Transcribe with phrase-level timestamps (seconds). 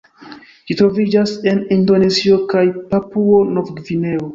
[0.69, 4.29] Ĝi troviĝas en Indonezio kaj Papuo-Nov-Gvineo.